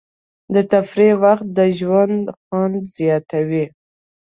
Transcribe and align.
د 0.53 0.55
تفریح 0.71 1.13
وخت 1.23 1.45
د 1.57 1.59
ژوند 1.79 2.21
خوند 2.37 2.79
زیاتوي. 2.97 3.65